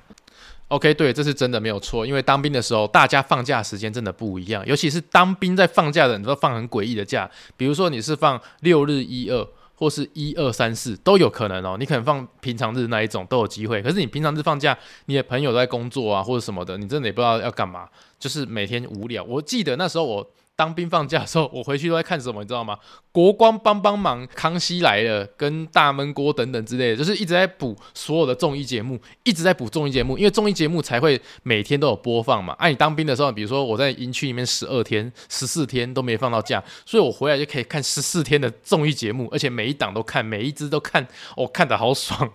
[0.69, 9.45] OK，对，这是真的没有错，因为当兵的时候，大家放假时间真的不一样，尤其是当兵在放假的你都放很诡异的假，比如说你是放六日一二。
[9.79, 17.87] 或是一二三四都有可能哦，你可能放平常日那一种都有机会，可是你平常日放假，你的朋友都在工作啊或者什么的，你真的也不知道要干嘛，
[18.19, 19.23] 就是每天无聊。
[19.23, 20.31] 我记得那时候我。
[20.59, 22.77] 当兵放假的时候，我回去都在看什么，你知道吗？
[23.13, 32.53] 国光帮帮忙、康熙来了、跟大闷锅等等之类的，就是一直在补所有的综艺节目，一直在补综艺节目，因为综艺节目才会每天都有播放嘛。
[32.59, 42.29] 啊，你当兵的时候，比如说我在营区里面十二天、十四天都没放到假，所以我回来就可以看十四天的综艺节目，而且每一档都看，每一支都看，我、哦、看得好爽。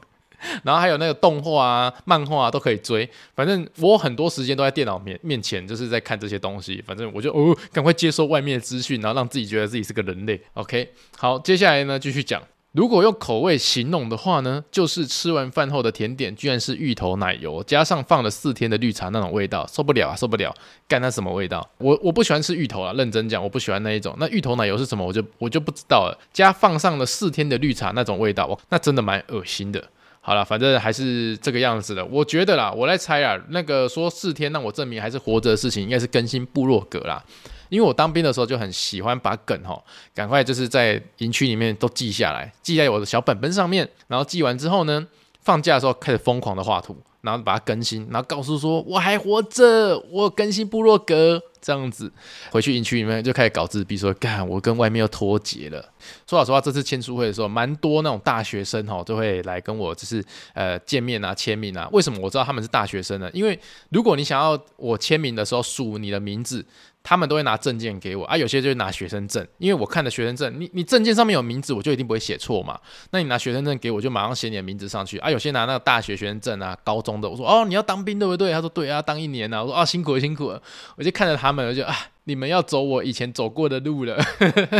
[0.62, 6.82] 然后还有那个动画啊、漫画啊都可以追，反正我很多时间都在电脑面面前，就是在看这些东西。
[6.86, 10.40] 反正我就哦，赶快接收外面的资讯，然后让自己觉得自己是个人类。
[10.54, 12.42] OK，好，接下来呢继续讲。
[12.72, 20.52] 如果用口味形容的话呢，就是吃完饭后的甜点，居然是芋头奶油加上放了四天的绿茶那种味道，受不了啊，受不了！
[20.88, 21.64] 干它什么味道？
[21.78, 24.12] 我我不喜欢吃芋头啊，认真讲，我不喜欢那一种。
[24.18, 25.06] 那芋头奶油是什么？
[25.06, 26.18] 我就我就不知道了。
[26.32, 29.80] 加放上了四天的绿茶那种味道，那真的蛮恶心的。
[30.26, 32.02] 好了，反正还是这个样子的。
[32.06, 37.22] 我觉得啦，我来猜啊，那个说四天让我证明还是活着的事情，应该是更新部落格啦。
[37.68, 39.84] 因为我当兵的时候就很喜欢把梗吼，
[40.14, 43.86] 赶快就是在营区里面都记下来，记在我的小本本上面。
[44.08, 45.06] 然后记完之后呢，
[45.42, 52.12] 放假的时候开始疯狂的画图，然后把它更新，然后告诉说我还活着，我更新部落格这样子。
[52.50, 55.82] 回去营区里面就开始搞自闭，说干我跟外面又脱节了。
[56.28, 61.88] 说老实话，这次签书会的时候，蛮多那种大学生哈，都会来跟我就是呃见面啊、签名啊。
[61.92, 63.30] 为什么我知道他们是大学生呢？
[63.32, 63.58] 因为
[63.88, 66.64] 如果你想要我签名的时候署你的名字。
[67.04, 72.80] 他们都会拿证件给我啊，有些就是拿学生证，因为我看的学生证，你你证件上面有名字，我就一定不会写错嘛。
[73.10, 75.30] 那你拿学生证给我，就马上写你的名字上去啊。
[75.30, 78.50] 有些拿那个大学学生证啊，高中的，我说哦，你要当兵对不对？
[78.52, 79.62] 他说对啊，当一年啊。
[79.62, 80.62] 我说啊，辛苦了辛苦了。
[80.96, 84.18] 我就看着他们，我就啊，你们要走我以前走过的路了，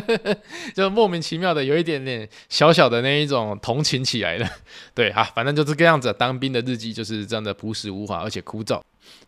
[0.75, 4.49] 就莫名其妙的有一点点小小的那一种同情起来了。
[4.95, 8.81] 对啊，反正就这个样子，当兵的日记就是这样的朴实无华而且枯燥。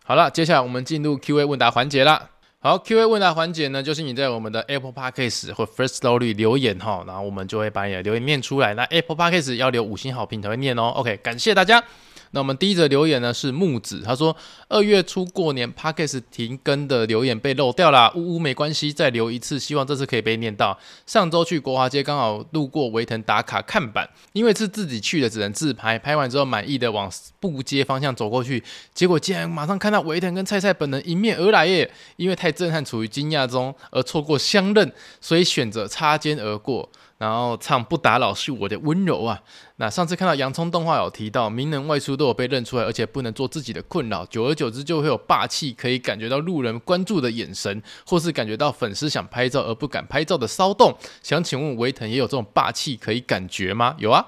[0.03, 2.31] 好了，接下来我们进入 Q&A 问答环节啦。
[2.59, 8.73] 好，Q&A 问答环节呢，就是你在我们的 Apple Podcast 或 Firstory 留言哈，然后我们就会把你的留言念出来。
[8.73, 10.91] 那 Apple Podcast 要留五星好评才会念哦。
[10.95, 11.83] OK，感谢大家。
[12.31, 14.35] 那我们第一则留言呢是木子，他说
[14.67, 20.77] 二月初过年 Podcast 停更的留言被漏掉了，呜呜没关系，再留一次，希望这次可以被念到。
[21.05, 28.63] 上周去国华街刚好路过维腾打卡看板，因为是自己去的，只能自拍，拍完之后满意的往布街方向走过去，
[28.93, 31.89] 结果竟然马上看到维腾跟菜菜本人迎面而来耶！
[32.17, 36.89] 因为太震撼，处于惊讶中而错过相认，所以选择擦肩而过。
[37.17, 39.41] 然后唱不打扰是我的温柔啊。
[39.77, 50.95] 那上次看到洋葱动画有提到，名人外出都有被认出来，而且不能做自己的困扰，久而久之就会有霸气，可以感觉到路人关注的眼神，或是感觉到粉丝想拍照而不敢拍照的骚动。
[51.23, 53.95] 想请问维腾也有这种霸气可以感觉吗？
[53.97, 54.25] 有啊，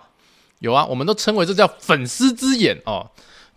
[0.60, 3.10] 有啊，我们都称为这叫粉丝之眼哦。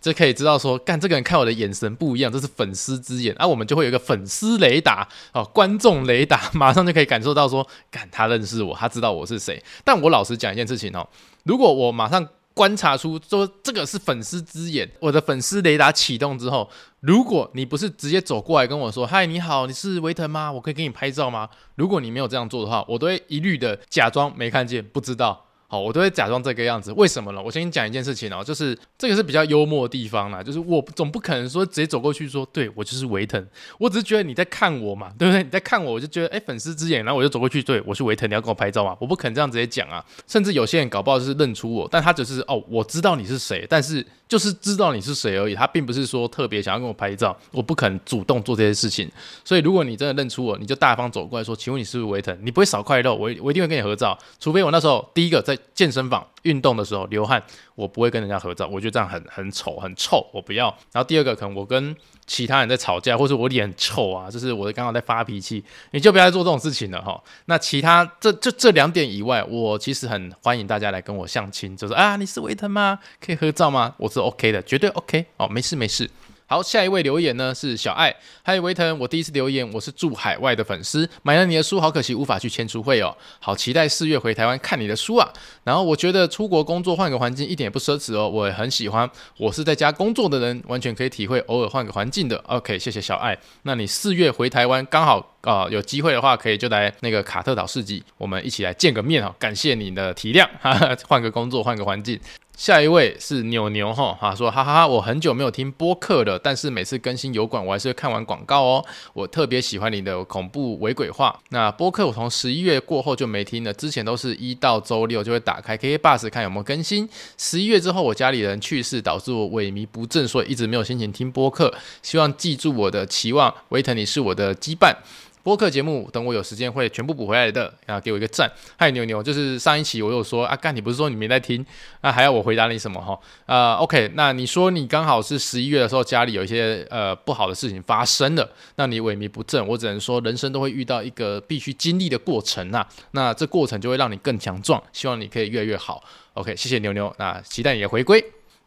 [0.03, 9.63] 这可以知道说，干这个人看我的眼神不一样，这是粉丝之眼，啊，我们就会有一个粉丝雷达哦，观众雷达， 马上就可以感受到说，干他认识我，他知道我是谁。
[9.85, 11.07] 但我老实讲一件事情哦，
[11.45, 20.51] 如果我马上观察出说这个是粉丝之眼，我的粉丝雷达启动之后，如果你不是直接走过来跟我说，嗨，你好，你是维腾吗？
[20.51, 21.47] 我可以给你拍照吗？
[21.75, 25.45] 如果你没有这样做的话，我都会一律的假装没看见，不知道。
[25.73, 27.41] 好，我都会假装这个样子，为什么呢？
[27.41, 33.43] 我先讲一件事情哦，就是这个是比较幽默的地方啦，就是我总不可能说直接走过去说，对，我就是维腾，
[33.79, 35.41] 我只是觉得你在看我嘛，对不对？
[35.41, 38.95] 你在看我，我就觉得哎，粉丝之眼，然后我就走过去，对，我是维腾，你要跟我拍照吗？
[38.99, 44.05] 我不可能这样直接讲啊，甚至有些人搞不好就是认出我，但他只是哦，我知道你是谁，但是。
[44.25, 49.07] 就是知道你是谁而已，他并不是说特别想要跟我拍照，我不肯主动做这些事情。
[49.45, 54.17] 所以如果你真的认出我，你就大方走过来说：“请问你是不是维腾？”你不会少块肉，我我一定会跟你合照。
[54.39, 57.41] 除非我那时候第一个在健身房运动的时候流汗，
[57.75, 60.67] 我不会跟人家合照，我觉得这样很很丑很臭，我不要。
[60.91, 61.95] 然后第二个可能我跟
[62.25, 67.21] 其他人在吵架，或者我脸很臭啊，就是我刚好在发脾气，你就不要再做这种事情了哈。
[67.45, 72.99] 那其他这这这两点以外，我其实很欢迎大家来跟我相亲，就是啊，你是维腾吗？
[73.19, 73.93] 可以合照吗？
[73.97, 76.09] 我是 OK 的，绝对 OK 哦，没事没事。
[76.45, 85.27] 好，下一位留言呢是小爱，嗨维腾，我第一次留言，我是住海外的粉丝，买了你的书，好可惜无法去签书会哦，好期待四月回台湾看你的书啊。
[85.63, 92.37] 然后我觉得出国工作换个环境一点也不奢侈哦，我也很喜欢，我是在家工作的人，完全可以体会偶尔换个环境的。
[92.47, 93.37] OK，谢谢小爱。
[93.63, 99.33] 那你四月回台湾刚好啊、有机会的话可以就来那个卡特岛市集，我们一起来见个面哦。
[99.39, 102.19] 感谢你的体谅，哈哈，换个工作换个环境。
[102.55, 108.85] 下一位是牛牛哈，哈说哈哈哈，我很久没有听播客了，但是每次更新油管，我还是会看完广告哦。
[109.11, 111.37] 我特别喜欢你的恐怖伪鬼话。
[111.49, 117.09] 那播客我从十一月过后就没听了，之前都是一到周六就会打开 KKBOX 看有没有更新。
[117.37, 121.73] 十一月之后，我家里人去世，导致我萎靡不振，所以一直没有心情听播客。
[122.03, 124.95] 希望记住我的期望，维腾你是我的羁绊。
[125.43, 127.71] 播客节目，等我有时间会全部补回来的。
[127.85, 128.49] 啊，给我一个赞。
[128.77, 131.63] 嗨，牛牛，就是上一期我有说啊，干，你不是说你没在听？
[131.99, 133.19] 那、还要我回答你什么哈？
[133.45, 139.67] 呃，OK，那你说你刚好是十一月的时候家里有一些呃不好的事情发生了，那你萎靡不振。
[139.67, 142.87] 我只能说，人生都会遇到一个必须经历的过程呐、啊。
[143.11, 146.01] 那这过程就会让你更强壮，希望你可以越来越好。
[146.35, 148.23] OK，谢谢牛牛，那期待你的回归。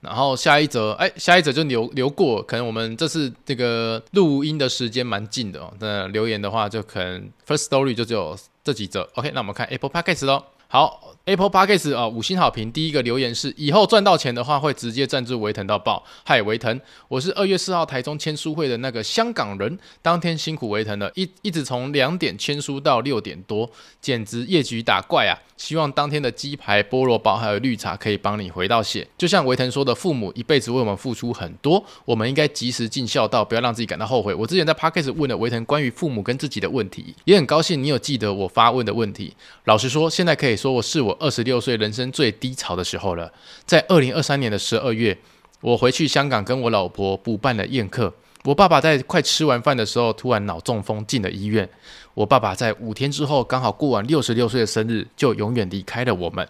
[0.07, 5.73] 然后下一则，哎，下一则就留留过，可能我们这次这个录音的时间蛮近的哦。
[5.81, 9.07] 那留言的话，就可能 first story 就只有这几则。
[9.17, 10.45] OK，那我们看 Apple Podcast 喽。
[10.69, 11.16] 好。
[11.27, 12.71] Apple Podcast 啊，五星好评。
[12.71, 16.05] 第一个留言是：以后赚到钱的话，会直接赞助维腾到爆。
[16.23, 23.69] 嗨，维腾，我是二月四号台中签书会的那个香港人，当天辛苦维腾了，一一直从两点签书到六点多，
[24.01, 25.37] 简直业绩打怪啊！
[25.57, 29.09] 希望当天的鸡排、菠萝包还有绿茶可以帮你回到血。
[29.19, 34.33] 就像维腾说的，父母一辈子为我们付出很多，我们应该及时尽孝道，不要让自己感到后悔。
[34.33, 39.35] 我之前在 Podcast 问了维腾关于父母跟自己的问题，也很高兴你有记得我发问的问题。
[39.65, 41.16] 老实说，现在可以说我是我。
[41.19, 43.33] 二十六岁，人生最低潮的时候了。
[43.65, 45.17] 在二零二三年的十二月，
[45.61, 48.13] 我回去香港跟我老婆补办了宴客。
[48.45, 51.69] 我爸爸在快吃完饭的时候，突然脑中风进了医院。
[52.15, 56.49] 我爸爸在五天之后，刚好过完六十六岁的生日，就永远离开了我们。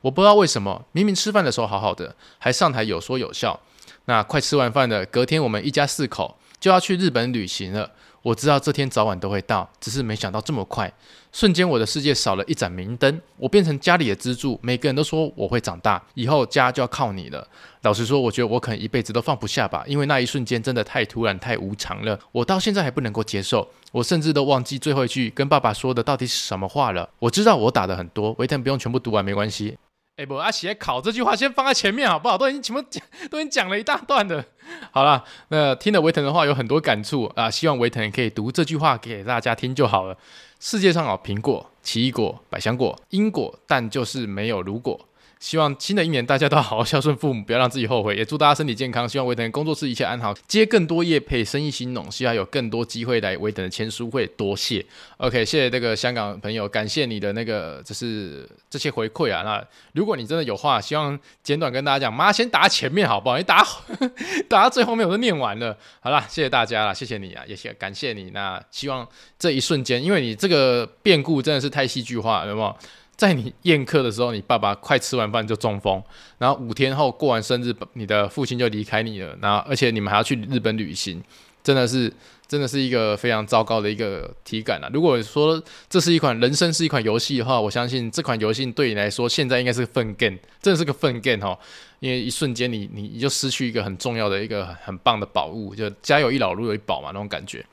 [0.00, 3.60] 我不知道为什么，明明吃饭的时候好好的，还上台有说有笑。
[4.06, 7.90] 那快吃完饭的隔天，我们一家四口就要去日本旅行了。
[8.24, 10.90] 我知道这天早晚都会到，只是没想到这么快。
[11.30, 14.58] 瞬间，我的世界少了一盏明灯，我变成家里的支柱。
[14.62, 17.46] 每个人都说我会长大，以后家就要靠你了。
[17.82, 22.18] 老实说，我觉得我可能一辈子都放不下吧，因为那一瞬间真的太突然、太无常了。
[22.32, 27.06] 我到现在还不能够接受，我甚至都忘记最后一句跟爸爸说的到底是什么话了。
[27.18, 29.76] 我知道我打的很多，维腾不用全部读完，没关系。
[30.16, 32.38] 哎，不，阿写考这句话先放在前面好不好？
[32.38, 34.44] 都已经全部讲，都已经讲了一大段的。
[34.92, 40.16] 好了，那听了维腾的话有很多感触啊，希望维腾也可以读这句话给大家听就好了。
[40.60, 45.08] 世界上有苹果、奇异果、百香果、因果，但就是没有如果。
[45.44, 48.16] 希望新的一年大家都好好孝顺父母，不要让自己后悔。
[48.16, 49.06] 也祝大家身体健康。
[49.06, 52.10] 希望维腾工作室一切安好，接更多业配，生意兴隆。
[52.10, 54.82] 希望有更多机会来维腾的签书会，多谢。
[55.18, 59.42] OK，谢谢这个香港朋友，感谢你的那个就是这些回馈啊。
[59.42, 63.36] 那如果你真的有话，希望简短跟大家讲，妈先打前面好不好？
[63.36, 63.62] 你打
[64.48, 65.76] 打到最后面我都念完了。
[66.00, 68.30] 好了，谢谢大家了，谢谢你啊，也谢感谢你。
[68.30, 69.06] 那希望
[69.38, 72.74] 这一瞬间，因为你这个变故真的是太戏剧化了，有没有？
[73.16, 76.02] 在你宴客的时候，你爸爸快吃完饭就中风，
[76.38, 81.22] 然后五天后过完生日，你的父亲就离开你了，然后而且你们还要去日本旅行，
[81.62, 82.12] 真的是
[82.46, 84.90] 真的是一个非常糟糕的一个体感啊！
[84.92, 91.58] 如果说这是一款人生是一款游戏的话，我相信这款游戏对你来说现在应该是个粪 game，真的是个粪 game 哦，
[92.00, 97.64] 因为一瞬间你你你就失去一个很重要的一个很棒的宝物，就家有一老如有一宝嘛那种感觉。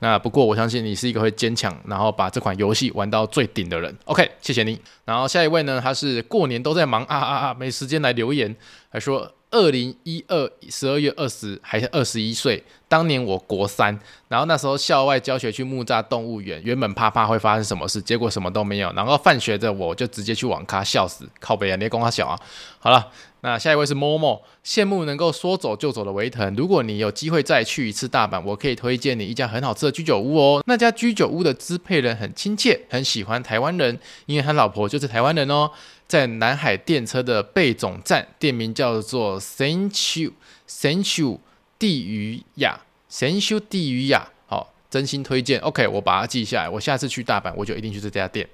[0.00, 3.94] 那不过我相信你是一个会坚强，然后把这款游戏玩到最顶的人。
[4.06, 4.80] OK，谢谢你。
[5.04, 8.54] 然后下一位呢，他是过年都在忙啊啊啊，没时间来留言，
[8.88, 13.98] 还说二零一二十二月二十还是二十一岁，当年我国三，
[14.28, 22.38] 然后那时候校外教学去木栅动物园，原本怕怕会发生什么事，结果什么都没有，然后放学的我就直接去网咖笑死，靠北啊，你公他小啊，
[22.78, 23.06] 好了。
[23.42, 26.54] 那下一位是 Momo，羡慕能够说走就走的维腾。
[26.56, 30.62] 如果你有机会再去一次大阪，我可以推荐你一家很好吃的居酒屋哦。
[30.66, 35.70] 那家居酒屋的支配人很亲切，很喜欢台湾人，因为他老婆就是台湾人哦。
[36.06, 40.32] 在南海电车的贝总站，店名叫做 Senshu
[40.68, 41.38] Senshu
[41.78, 42.80] 地鱼雅
[43.10, 45.60] Senshu 地鱼雅，好，真心推荐。
[45.60, 48.48] OK，我把它记下来，我下次去大阪我就一定去这家店。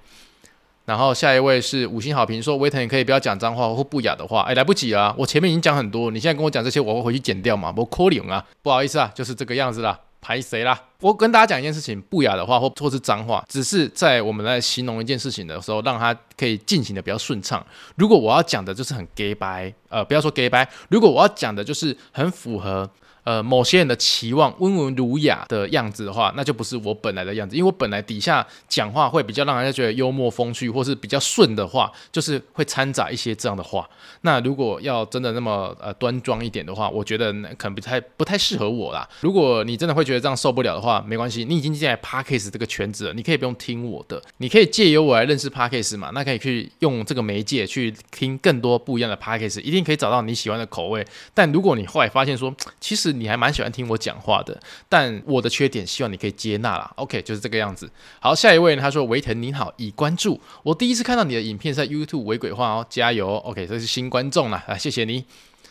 [0.87, 10.81] 然后下一位是五星好评，说威腾你可以不要讲脏话或不雅的话，哎，来不及啊，我前面已经讲很多，你现在跟我讲这些，我会回去剪掉嘛，不可能啊，不好意思啊，就是这个样子啦，排谁啦？
[11.01, 17.67] 我跟大家讲一件事情，不雅的话或或是脏话，只是在我们在形容一件事情的时候，让它可以进行的比较顺畅。
[17.97, 22.89] 如果我要讲的就是很假掰，呃，不要说假掰，如果我要讲的就是很符合。
[23.27, 27.57] 呃，某些人的期望温文儒雅的样子的话，那就不是我本来的样子。
[27.57, 33.85] 因为我本来底下讲话会比较让人家觉得幽默风趣，或是比较顺的话，就是会掺杂一些这样的话。
[34.21, 39.09] 那如果要真的那么呃端庄一点的话，我觉得可能不太不太适合我啦。
[39.23, 46.11] 如果你真的会觉得这样受不了的话，没关系，你已经进来 Parkes 这个圈子了，你可以不用听我的，你可以借由我来认识 Parkes 嘛。
[46.15, 51.05] 那可以去用这个媒介去听更多不一样的 Parkes，一定可以找到你喜欢的口味。
[51.35, 56.93] 但如果你后来发现说，其实你还蛮喜欢听我讲话的，但我的缺点希望你可以接纳啦。
[56.97, 57.91] OK，就是这个样子。
[58.21, 60.41] 好，下一位呢，他说维腾你好，已关注。
[60.63, 65.25] 我第一次看到你的影片在 YouTube 微鬼话哦，加油！OK，这是新观众啦，啊，谢谢你。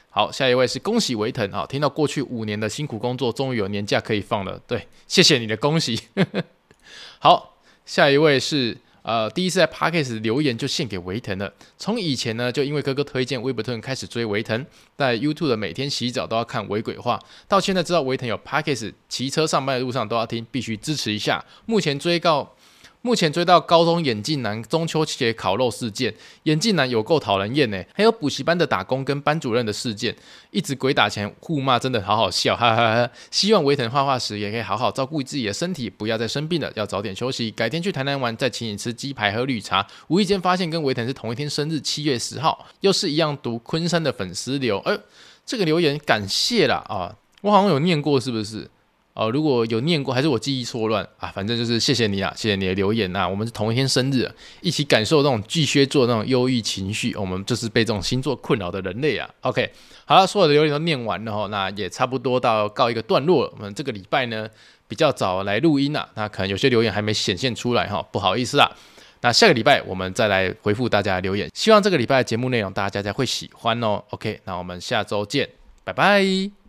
[0.09, 4.59] 好，下一位是恭喜维腾啊，听到过去五年的辛苦工作，终于有年假可以放了。
[4.67, 5.99] 对，谢谢你的恭喜。
[7.19, 8.77] 好，下一位是。
[9.05, 11.53] 呃，第一次在 Parkes 留言就献给维腾了。
[11.77, 14.65] 从以前呢，就因为哥哥推荐威伯特开始追维腾，
[14.97, 21.45] 在 YouTube 的每天洗澡都要看维鬼话，到现在知道维腾有 Parkes，骑车上班的路上都要听，必须支持一下。
[21.67, 22.54] 目前追到
[23.05, 26.11] 目前追到高中眼镜男中秋节烤肉事件，
[26.45, 27.79] 眼镜男有够讨人厌呢。
[27.93, 30.15] 还有补习班的打工跟班主任的事件，
[30.49, 33.11] 一直鬼打墙互骂，真的好好笑， 哈哈哈。
[33.29, 37.51] 希望维腾画画时也可以好好照顾自己的身体，不要再生病了，要早点休息。
[37.51, 39.85] 改天去台南玩，再请你吃鸡排喝绿茶。
[40.07, 44.97] 无意间发现跟维腾是同一天生日，七月十号，又是一样读昆山的粉丝留，哎，
[45.45, 48.67] 这个留言感谢啦啊，我好像有念过，是不是？
[49.15, 51.31] 哦，如果有念过，还是我记忆错乱啊？
[51.33, 53.29] 反正就是谢谢你啊，谢谢你的留言呐、啊。
[53.29, 57.15] 我们是同一天生日，一起感受那种巨蟹座那种忧郁情绪。
[57.15, 59.29] 我们就是被这种星座困扰的人类啊。
[59.39, 59.71] OK，
[60.03, 63.53] 好了，所有的留言都念完了哈，那也差不多到告一个段落了。
[63.55, 64.45] 我们这个礼拜呢
[64.89, 68.69] 比较早来录音啊，那可能有些留言还没显现出来哈，不好意思啊。
[69.21, 74.03] 那下个礼拜我们再来回复大家留言，希望这个礼拜的节目内容大家会喜欢哦。
[74.09, 75.49] OK，那我们下周见，
[75.85, 76.64] 拜拜。